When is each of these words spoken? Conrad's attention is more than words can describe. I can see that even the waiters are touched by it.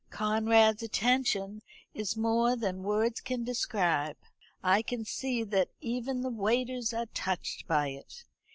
Conrad's 0.09 0.81
attention 0.81 1.61
is 1.93 2.17
more 2.17 2.55
than 2.55 2.81
words 2.81 3.21
can 3.21 3.43
describe. 3.43 4.15
I 4.63 4.81
can 4.81 5.05
see 5.05 5.43
that 5.43 5.69
even 5.79 6.21
the 6.21 6.31
waiters 6.31 6.91
are 6.91 7.05
touched 7.05 7.67
by 7.67 7.89
it. 7.89 8.25